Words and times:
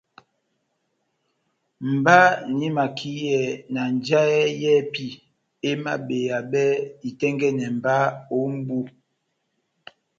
Mba 1.93 2.17
nahimakiyɛ 2.57 3.39
na 3.73 3.81
njahɛ 3.95 4.39
yɛ́hɛpi 4.61 5.05
emabeyabɛ 5.69 6.63
itɛ́ngɛ́nɛ 7.07 7.65
mba 7.77 7.93
ó 8.35 8.37
mbu 8.55 8.77